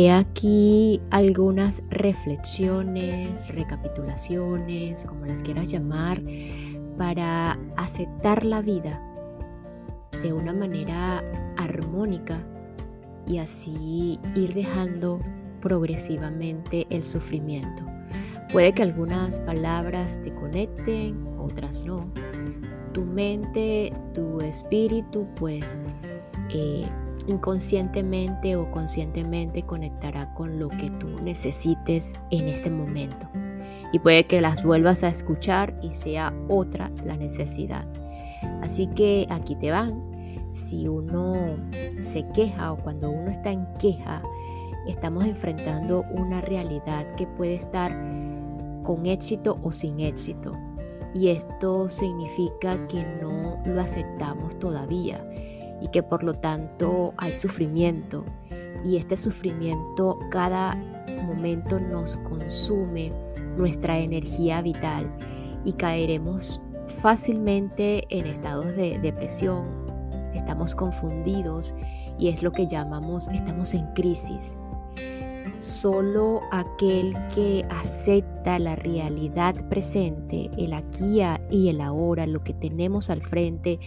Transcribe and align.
He 0.00 0.12
aquí 0.12 1.00
algunas 1.10 1.82
reflexiones, 1.90 3.52
recapitulaciones, 3.52 5.04
como 5.04 5.26
las 5.26 5.42
quieras 5.42 5.72
llamar, 5.72 6.22
para 6.96 7.58
aceptar 7.76 8.44
la 8.44 8.62
vida 8.62 9.02
de 10.22 10.32
una 10.32 10.52
manera 10.52 11.24
armónica 11.56 12.38
y 13.26 13.38
así 13.38 14.20
ir 14.36 14.54
dejando 14.54 15.18
progresivamente 15.60 16.86
el 16.90 17.02
sufrimiento. 17.02 17.82
Puede 18.52 18.74
que 18.74 18.84
algunas 18.84 19.40
palabras 19.40 20.22
te 20.22 20.32
conecten, 20.32 21.26
otras 21.40 21.82
no. 21.82 22.08
Tu 22.92 23.04
mente, 23.04 23.92
tu 24.14 24.40
espíritu, 24.42 25.26
pues 25.34 25.80
eh, 26.50 26.86
inconscientemente 27.28 28.56
o 28.56 28.70
conscientemente 28.70 29.62
conectará 29.62 30.32
con 30.34 30.58
lo 30.58 30.68
que 30.68 30.90
tú 30.98 31.08
necesites 31.22 32.18
en 32.30 32.48
este 32.48 32.70
momento. 32.70 33.28
Y 33.92 33.98
puede 33.98 34.26
que 34.26 34.40
las 34.40 34.64
vuelvas 34.64 35.04
a 35.04 35.08
escuchar 35.08 35.78
y 35.82 35.94
sea 35.94 36.34
otra 36.48 36.90
la 37.04 37.16
necesidad. 37.16 37.86
Así 38.62 38.86
que 38.88 39.26
aquí 39.30 39.54
te 39.56 39.70
van. 39.70 40.02
Si 40.52 40.88
uno 40.88 41.56
se 42.00 42.26
queja 42.34 42.72
o 42.72 42.76
cuando 42.78 43.10
uno 43.10 43.30
está 43.30 43.50
en 43.50 43.66
queja, 43.80 44.22
estamos 44.86 45.24
enfrentando 45.24 46.04
una 46.10 46.40
realidad 46.40 47.14
que 47.16 47.26
puede 47.26 47.54
estar 47.54 47.92
con 48.82 49.06
éxito 49.06 49.56
o 49.62 49.70
sin 49.70 50.00
éxito. 50.00 50.52
Y 51.14 51.28
esto 51.28 51.88
significa 51.88 52.86
que 52.88 53.02
no 53.22 53.58
lo 53.64 53.80
aceptamos 53.80 54.58
todavía 54.58 55.24
y 55.80 55.88
que 55.88 56.02
por 56.02 56.22
lo 56.22 56.34
tanto 56.34 57.14
hay 57.16 57.32
sufrimiento 57.32 58.24
y 58.84 58.96
este 58.96 59.16
sufrimiento 59.16 60.18
cada 60.30 60.74
momento 61.24 61.78
nos 61.80 62.16
consume 62.18 63.10
nuestra 63.56 63.98
energía 63.98 64.62
vital 64.62 65.10
y 65.64 65.72
caeremos 65.72 66.60
fácilmente 67.00 68.04
en 68.10 68.26
estados 68.26 68.66
de 68.76 68.98
depresión, 68.98 69.66
estamos 70.34 70.74
confundidos 70.74 71.74
y 72.18 72.28
es 72.28 72.42
lo 72.42 72.52
que 72.52 72.66
llamamos 72.66 73.28
estamos 73.28 73.74
en 73.74 73.86
crisis. 73.94 74.56
Solo 75.60 76.40
aquel 76.52 77.14
que 77.34 77.66
acepta 77.68 78.58
la 78.60 78.76
realidad 78.76 79.54
presente, 79.68 80.50
el 80.56 80.72
aquí 80.72 81.20
y 81.50 81.68
el 81.68 81.80
ahora, 81.80 82.26
lo 82.26 82.44
que 82.44 82.54
tenemos 82.54 83.10
al 83.10 83.22
frente, 83.22 83.80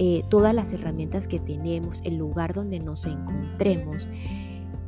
eh, 0.00 0.22
todas 0.28 0.54
las 0.54 0.72
herramientas 0.72 1.26
que 1.26 1.40
tenemos, 1.40 2.02
el 2.04 2.18
lugar 2.18 2.54
donde 2.54 2.78
nos 2.78 3.04
encontremos, 3.04 4.06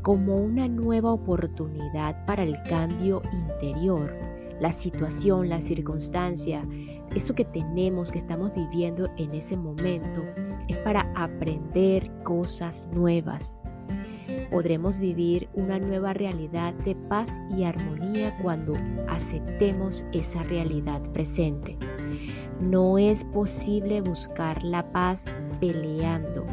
como 0.02 0.36
una 0.36 0.68
nueva 0.68 1.10
oportunidad 1.12 2.24
para 2.26 2.44
el 2.44 2.56
cambio 2.62 3.20
interior, 3.32 4.14
la 4.60 4.72
situación, 4.72 5.48
la 5.48 5.60
circunstancia, 5.60 6.62
eso 7.12 7.34
que 7.34 7.44
tenemos, 7.44 8.12
que 8.12 8.18
estamos 8.18 8.54
viviendo 8.54 9.10
en 9.16 9.34
ese 9.34 9.56
momento, 9.56 10.22
es 10.68 10.78
para 10.78 11.12
aprender 11.16 12.08
cosas 12.22 12.86
nuevas. 12.94 13.56
Podremos 14.48 15.00
vivir 15.00 15.48
una 15.54 15.80
nueva 15.80 16.12
realidad 16.12 16.72
de 16.84 16.94
paz 16.94 17.40
y 17.56 17.64
armonía 17.64 18.36
cuando 18.42 18.74
aceptemos 19.08 20.04
esa 20.12 20.44
realidad 20.44 21.02
presente. 21.12 21.76
No 22.60 22.98
es 22.98 23.24
posible 23.24 24.00
buscar 24.00 24.62
la 24.62 24.92
paz 24.92 25.24
peleando. 25.60 26.44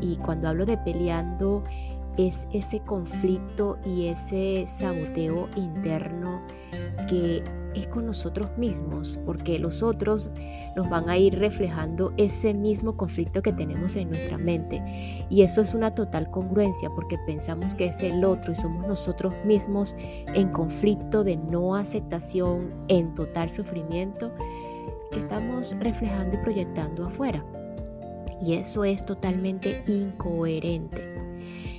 Y 0.00 0.16
cuando 0.16 0.48
hablo 0.48 0.66
de 0.66 0.78
peleando, 0.78 1.62
es 2.16 2.48
ese 2.52 2.80
conflicto 2.80 3.78
y 3.84 4.06
ese 4.06 4.64
saboteo 4.66 5.48
interno 5.56 6.40
que 7.08 7.44
es 7.74 7.86
con 7.88 8.06
nosotros 8.06 8.48
mismos, 8.56 9.18
porque 9.26 9.58
los 9.58 9.82
otros 9.82 10.30
nos 10.74 10.88
van 10.88 11.10
a 11.10 11.18
ir 11.18 11.38
reflejando 11.38 12.12
ese 12.16 12.54
mismo 12.54 12.96
conflicto 12.96 13.42
que 13.42 13.52
tenemos 13.52 13.96
en 13.96 14.08
nuestra 14.08 14.38
mente. 14.38 14.82
Y 15.28 15.42
eso 15.42 15.60
es 15.60 15.74
una 15.74 15.94
total 15.94 16.30
congruencia, 16.30 16.88
porque 16.88 17.18
pensamos 17.26 17.74
que 17.74 17.86
es 17.86 18.00
el 18.00 18.24
otro 18.24 18.52
y 18.52 18.54
somos 18.54 18.86
nosotros 18.86 19.34
mismos 19.44 19.94
en 19.98 20.48
conflicto 20.48 21.22
de 21.22 21.36
no 21.36 21.76
aceptación, 21.76 22.72
en 22.88 23.14
total 23.14 23.50
sufrimiento 23.50 24.32
que 25.10 25.20
estamos 25.20 25.76
reflejando 25.80 26.36
y 26.36 26.38
proyectando 26.38 27.06
afuera. 27.06 27.44
Y 28.40 28.54
eso 28.54 28.84
es 28.84 29.04
totalmente 29.04 29.82
incoherente. 29.86 31.16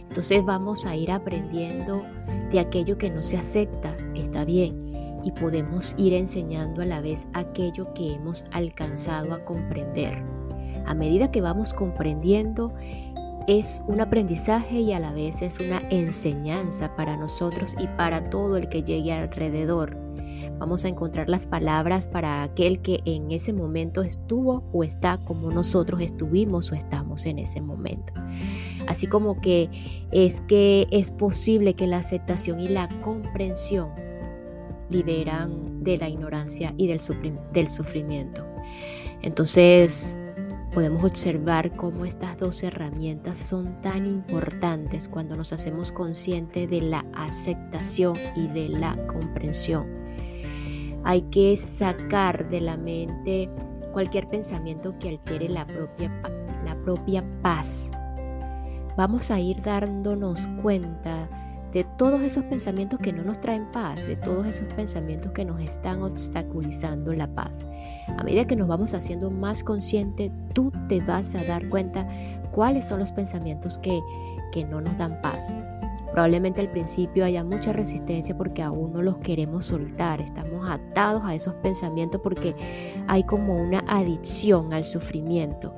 Entonces 0.07 0.43
vamos 0.43 0.85
a 0.85 0.95
ir 0.95 1.11
aprendiendo 1.11 2.03
de 2.51 2.59
aquello 2.59 2.97
que 2.97 3.09
no 3.09 3.21
se 3.21 3.37
acepta, 3.37 3.95
está 4.15 4.45
bien, 4.45 5.19
y 5.23 5.31
podemos 5.31 5.93
ir 5.97 6.13
enseñando 6.13 6.81
a 6.81 6.85
la 6.85 7.01
vez 7.01 7.27
aquello 7.33 7.93
que 7.93 8.13
hemos 8.13 8.45
alcanzado 8.51 9.33
a 9.33 9.43
comprender. 9.43 10.17
A 10.85 10.93
medida 10.93 11.31
que 11.31 11.41
vamos 11.41 11.73
comprendiendo, 11.73 12.73
es 13.47 13.81
un 13.87 14.01
aprendizaje 14.01 14.79
y 14.79 14.93
a 14.93 14.99
la 14.99 15.13
vez 15.13 15.41
es 15.41 15.59
una 15.59 15.81
enseñanza 15.89 16.95
para 16.95 17.17
nosotros 17.17 17.75
y 17.79 17.87
para 17.87 18.29
todo 18.29 18.57
el 18.57 18.69
que 18.69 18.83
llegue 18.83 19.13
alrededor. 19.13 20.06
Vamos 20.59 20.85
a 20.85 20.89
encontrar 20.89 21.29
las 21.29 21.47
palabras 21.47 22.07
para 22.07 22.43
aquel 22.43 22.81
que 22.81 23.01
en 23.05 23.31
ese 23.31 23.53
momento 23.53 24.01
estuvo 24.01 24.63
o 24.73 24.83
está 24.83 25.17
como 25.19 25.51
nosotros 25.51 26.01
estuvimos 26.01 26.71
o 26.71 26.75
estamos 26.75 27.25
en 27.25 27.39
ese 27.39 27.61
momento. 27.61 28.13
Así 28.87 29.07
como 29.07 29.39
que 29.41 29.69
es 30.11 30.41
que 30.41 30.87
es 30.91 31.11
posible 31.11 31.73
que 31.73 31.87
la 31.87 31.97
aceptación 31.97 32.59
y 32.59 32.67
la 32.67 32.87
comprensión 33.01 33.89
liberan 34.89 35.83
de 35.83 35.97
la 35.97 36.09
ignorancia 36.09 36.73
y 36.77 36.87
del, 36.87 37.01
del 37.53 37.67
sufrimiento. 37.67 38.45
Entonces, 39.21 40.17
podemos 40.73 41.03
observar 41.03 41.75
cómo 41.75 42.05
estas 42.05 42.37
dos 42.37 42.61
herramientas 42.63 43.37
son 43.37 43.81
tan 43.81 44.05
importantes 44.05 45.07
cuando 45.07 45.35
nos 45.35 45.51
hacemos 45.51 45.91
conscientes 45.91 46.69
de 46.69 46.81
la 46.81 47.05
aceptación 47.13 48.15
y 48.35 48.47
de 48.47 48.69
la 48.69 48.95
comprensión. 49.07 49.87
Hay 51.03 51.21
que 51.23 51.55
sacar 51.57 52.49
de 52.49 52.61
la 52.61 52.77
mente 52.77 53.49
cualquier 53.93 54.27
pensamiento 54.29 54.97
que 54.99 55.09
altere 55.09 55.49
la 55.49 55.65
propia, 55.65 56.11
la 56.65 56.75
propia 56.83 57.23
paz. 57.41 57.91
Vamos 58.95 59.31
a 59.31 59.39
ir 59.39 59.61
dándonos 59.61 60.47
cuenta 60.61 61.29
de 61.73 61.83
todos 61.97 62.21
esos 62.21 62.43
pensamientos 62.45 62.99
que 62.99 63.13
no 63.13 63.23
nos 63.23 63.39
traen 63.39 63.69
paz, 63.71 64.05
de 64.07 64.15
todos 64.15 64.47
esos 64.47 64.71
pensamientos 64.73 65.31
que 65.33 65.45
nos 65.45 65.61
están 65.61 66.01
obstaculizando 66.01 67.11
la 67.13 67.27
paz. 67.27 67.59
A 68.17 68.23
medida 68.23 68.45
que 68.45 68.55
nos 68.55 68.67
vamos 68.67 68.93
haciendo 68.93 69.29
más 69.29 69.63
conscientes, 69.63 70.31
tú 70.53 70.71
te 70.87 71.01
vas 71.01 71.35
a 71.35 71.43
dar 71.43 71.67
cuenta 71.69 72.07
cuáles 72.51 72.87
son 72.87 72.99
los 72.99 73.11
pensamientos 73.11 73.77
que, 73.77 73.99
que 74.51 74.63
no 74.63 74.81
nos 74.81 74.97
dan 74.97 75.21
paz. 75.21 75.53
Probablemente 76.17 76.61
al 76.61 76.71
principio 76.71 77.25
haya 77.25 77.43
mucha 77.43 77.73
resistencia 77.73 78.35
porque 78.35 78.63
aún 78.63 78.91
no 78.91 79.03
los 79.03 79.17
queremos 79.17 79.65
soltar, 79.65 80.19
estamos 80.19 80.67
atados 80.67 81.21
a 81.23 81.35
esos 81.35 81.53
pensamientos 81.61 82.19
porque 82.23 82.55
hay 83.07 83.23
como 83.23 83.55
una 83.55 83.83
adicción 83.87 84.73
al 84.73 84.83
sufrimiento. 84.83 85.75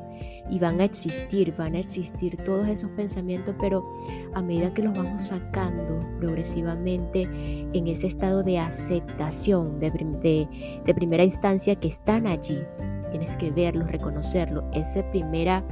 y 0.50 0.58
van 0.58 0.80
a 0.80 0.86
existir, 0.86 1.54
van 1.58 1.76
a 1.76 1.80
existir 1.80 2.38
todos 2.38 2.70
esos 2.70 2.90
pensamientos, 2.92 3.54
pero 3.60 3.84
a 4.34 4.42
medida 4.42 4.74
que 4.74 4.82
los 4.82 4.98
vamos 4.98 5.24
sacando 5.24 6.00
progresivamente 6.20 7.24
en 7.74 7.88
ese 7.88 8.08
estado 8.08 8.42
de 8.42 8.60
aceptación 8.60 9.82
de, 9.82 9.92
de 10.86 10.94
primera 10.96 11.26
instancia 11.26 11.76
que 11.76 11.90
están 11.90 12.28
allí, 12.28 12.60
tienes 13.12 13.36
que 13.36 13.52
verlos, 13.52 13.92
reconocerlos, 13.92 14.64
esa 14.74 15.04
primera 15.12 15.66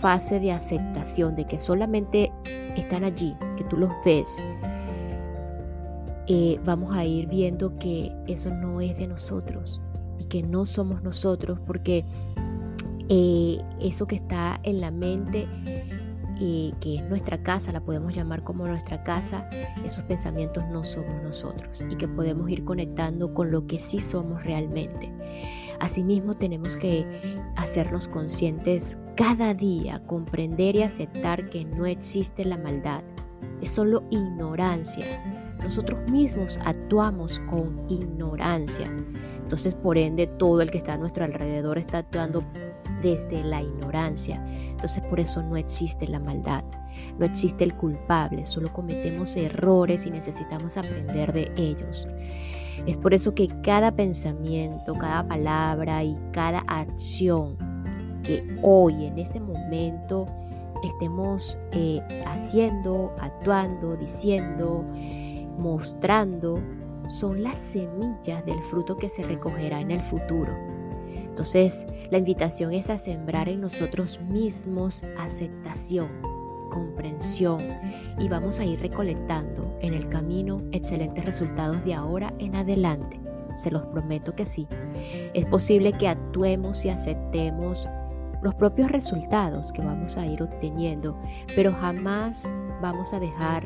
fase 0.00 0.40
de 0.40 0.52
aceptación 0.52 1.34
de 1.36 1.44
que 1.44 1.58
solamente 1.58 2.32
están 2.76 3.04
allí, 3.04 3.36
que 3.56 3.64
tú 3.64 3.76
los 3.76 3.90
ves, 4.04 4.38
eh, 6.32 6.60
vamos 6.64 6.94
a 6.94 7.04
ir 7.04 7.26
viendo 7.26 7.76
que 7.78 8.12
eso 8.28 8.50
no 8.50 8.80
es 8.80 8.96
de 8.96 9.08
nosotros 9.08 9.80
y 10.20 10.24
que 10.26 10.42
no 10.44 10.64
somos 10.64 11.02
nosotros 11.02 11.58
porque 11.66 12.04
eh, 13.08 13.58
eso 13.80 14.06
que 14.06 14.14
está 14.14 14.60
en 14.62 14.80
la 14.80 14.92
mente, 14.92 15.48
eh, 16.40 16.70
que 16.80 16.96
es 16.96 17.02
nuestra 17.08 17.42
casa, 17.42 17.72
la 17.72 17.80
podemos 17.80 18.14
llamar 18.14 18.44
como 18.44 18.64
nuestra 18.64 19.02
casa, 19.02 19.50
esos 19.84 20.04
pensamientos 20.04 20.62
no 20.70 20.84
somos 20.84 21.20
nosotros 21.22 21.82
y 21.90 21.96
que 21.96 22.06
podemos 22.06 22.48
ir 22.48 22.64
conectando 22.64 23.34
con 23.34 23.50
lo 23.50 23.66
que 23.66 23.80
sí 23.80 24.00
somos 24.00 24.44
realmente. 24.44 25.12
Asimismo 25.80 26.36
tenemos 26.36 26.76
que 26.76 27.04
hacernos 27.56 28.06
conscientes 28.06 29.00
cada 29.20 29.52
día, 29.52 30.02
comprender 30.06 30.76
y 30.76 30.82
aceptar 30.82 31.50
que 31.50 31.66
no 31.66 31.84
existe 31.84 32.42
la 32.42 32.56
maldad, 32.56 33.02
es 33.60 33.68
solo 33.68 34.02
ignorancia 34.10 35.04
nosotros 35.62 36.10
mismos 36.10 36.58
actuamos 36.64 37.38
con 37.50 37.84
ignorancia. 37.88 38.86
Entonces, 39.42 39.74
por 39.74 39.98
ende, 39.98 40.26
todo 40.26 40.62
el 40.62 40.70
que 40.70 40.78
está 40.78 40.94
a 40.94 40.98
nuestro 40.98 41.24
alrededor 41.24 41.78
está 41.78 41.98
actuando 41.98 42.42
desde 43.02 43.42
la 43.44 43.62
ignorancia. 43.62 44.42
Entonces, 44.46 45.02
por 45.04 45.20
eso 45.20 45.42
no 45.42 45.56
existe 45.56 46.06
la 46.08 46.18
maldad, 46.18 46.64
no 47.18 47.26
existe 47.26 47.64
el 47.64 47.74
culpable, 47.74 48.46
solo 48.46 48.72
cometemos 48.72 49.36
errores 49.36 50.06
y 50.06 50.10
necesitamos 50.10 50.76
aprender 50.76 51.32
de 51.32 51.52
ellos. 51.56 52.08
Es 52.86 52.96
por 52.96 53.12
eso 53.12 53.34
que 53.34 53.48
cada 53.62 53.92
pensamiento, 53.92 54.94
cada 54.94 55.26
palabra 55.26 56.02
y 56.04 56.16
cada 56.32 56.60
acción 56.60 57.69
que 58.22 58.58
hoy, 58.62 59.06
en 59.06 59.18
este 59.18 59.40
momento, 59.40 60.26
estemos 60.82 61.58
eh, 61.72 62.00
haciendo, 62.26 63.12
actuando, 63.18 63.96
diciendo, 63.96 64.84
mostrando 65.58 66.58
son 67.08 67.42
las 67.42 67.58
semillas 67.58 68.44
del 68.46 68.62
fruto 68.62 68.96
que 68.96 69.08
se 69.08 69.22
recogerá 69.22 69.80
en 69.80 69.90
el 69.90 70.00
futuro. 70.00 70.52
Entonces, 71.40 71.86
la 72.10 72.18
invitación 72.18 72.72
es 72.72 72.90
a 72.90 72.98
sembrar 72.98 73.48
en 73.48 73.60
nosotros 73.60 74.20
mismos 74.28 75.04
aceptación, 75.18 76.08
comprensión 76.70 77.60
y 78.18 78.28
vamos 78.28 78.60
a 78.60 78.64
ir 78.64 78.80
recolectando 78.80 79.76
en 79.80 79.94
el 79.94 80.08
camino 80.08 80.58
excelentes 80.72 81.24
resultados 81.24 81.84
de 81.84 81.94
ahora 81.94 82.32
en 82.38 82.54
adelante. 82.54 83.20
Se 83.56 83.70
los 83.70 83.84
prometo 83.86 84.34
que 84.34 84.44
sí. 84.44 84.68
Es 85.34 85.44
posible 85.46 85.92
que 85.92 86.08
actuemos 86.08 86.84
y 86.84 86.90
aceptemos 86.90 87.88
los 88.42 88.54
propios 88.54 88.90
resultados 88.90 89.72
que 89.72 89.82
vamos 89.82 90.16
a 90.16 90.26
ir 90.26 90.42
obteniendo, 90.42 91.16
pero 91.54 91.72
jamás 91.72 92.52
vamos 92.80 93.12
a 93.12 93.20
dejar 93.20 93.64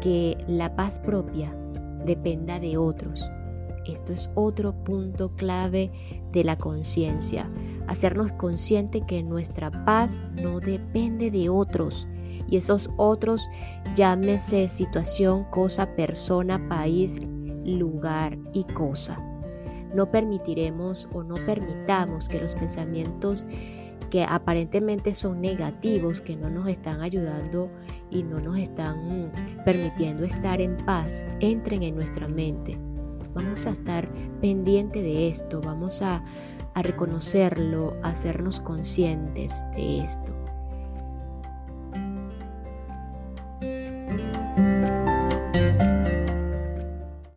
que 0.00 0.36
la 0.46 0.74
paz 0.74 0.98
propia 0.98 1.54
dependa 2.04 2.58
de 2.58 2.76
otros. 2.76 3.28
Esto 3.86 4.12
es 4.12 4.30
otro 4.34 4.72
punto 4.84 5.34
clave 5.36 5.90
de 6.32 6.44
la 6.44 6.56
conciencia, 6.56 7.50
hacernos 7.86 8.32
consciente 8.32 9.02
que 9.06 9.22
nuestra 9.22 9.70
paz 9.84 10.20
no 10.42 10.60
depende 10.60 11.30
de 11.30 11.48
otros. 11.48 12.06
Y 12.50 12.56
esos 12.56 12.90
otros, 12.96 13.48
llámese 13.94 14.68
situación, 14.68 15.44
cosa, 15.50 15.94
persona, 15.96 16.68
país, 16.68 17.18
lugar 17.64 18.38
y 18.52 18.64
cosa. 18.64 19.18
No 19.94 20.10
permitiremos 20.10 21.08
o 21.12 21.22
no 21.22 21.34
permitamos 21.34 22.28
que 22.28 22.40
los 22.40 22.54
pensamientos 22.54 23.46
que 24.10 24.24
aparentemente 24.24 25.14
son 25.14 25.40
negativos, 25.40 26.20
que 26.20 26.36
no 26.36 26.50
nos 26.50 26.68
están 26.68 27.00
ayudando 27.00 27.70
y 28.10 28.22
no 28.22 28.40
nos 28.40 28.58
están 28.58 29.32
permitiendo 29.64 30.24
estar 30.24 30.60
en 30.60 30.76
paz, 30.78 31.24
entren 31.40 31.82
en 31.82 31.96
nuestra 31.96 32.28
mente. 32.28 32.78
Vamos 33.34 33.66
a 33.66 33.70
estar 33.70 34.08
pendiente 34.40 35.02
de 35.02 35.28
esto, 35.28 35.60
vamos 35.60 36.02
a, 36.02 36.24
a 36.74 36.82
reconocerlo, 36.82 37.96
a 38.02 38.10
hacernos 38.10 38.60
conscientes 38.60 39.64
de 39.76 39.98
esto. 39.98 40.47